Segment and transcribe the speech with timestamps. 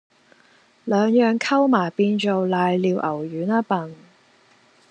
[0.83, 3.95] 兩樣溝埋變做攋尿牛丸吖笨